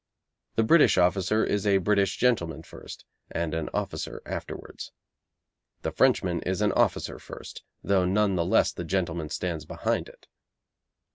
The 0.55 0.63
British 0.63 0.97
officer 0.97 1.45
is 1.45 1.67
a 1.67 1.77
British 1.77 2.17
gentleman 2.17 2.63
first, 2.63 3.05
and 3.29 3.53
an 3.53 3.69
officer 3.71 4.19
afterwards. 4.25 4.91
The 5.83 5.91
Frenchman 5.91 6.41
is 6.41 6.59
an 6.63 6.71
officer 6.71 7.19
first, 7.19 7.61
though 7.83 8.05
none 8.05 8.33
the 8.35 8.43
less 8.43 8.71
the 8.71 8.83
gentleman 8.83 9.29
stands 9.29 9.63
behind 9.63 10.09
it. 10.09 10.25